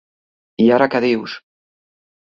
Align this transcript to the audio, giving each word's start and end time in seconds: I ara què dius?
I 0.65 0.69
ara 0.79 0.89
què 0.95 1.03
dius? 1.07 1.39